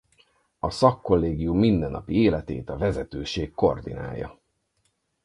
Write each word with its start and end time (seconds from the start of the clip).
A 0.59 0.69
szakkollégium 0.69 1.57
mindennapi 1.59 2.21
életét 2.21 2.69
a 2.69 2.77
vezetőség 2.77 3.51
koordinálja. 3.51 4.39